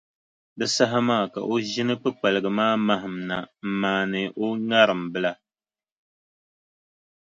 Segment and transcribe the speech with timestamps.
[0.57, 5.31] Di saha maa ka o ʒini kpukpaliga maa mahim na m-maani o ŋariŋ bila.